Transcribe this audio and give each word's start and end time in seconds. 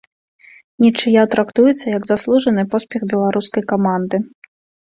Нічыя 0.83 1.25
трактуецца 1.35 1.85
як 1.97 2.03
заслужаны 2.13 2.67
поспех 2.73 3.01
беларускай 3.15 3.63
каманды. 3.75 4.17